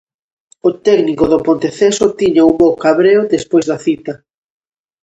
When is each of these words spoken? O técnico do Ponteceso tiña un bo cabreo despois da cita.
O 0.67 0.69
técnico 0.87 1.25
do 1.31 1.39
Ponteceso 1.47 2.05
tiña 2.19 2.47
un 2.49 2.53
bo 2.61 2.69
cabreo 2.83 3.21
despois 3.33 3.65
da 3.71 3.77
cita. 3.85 4.13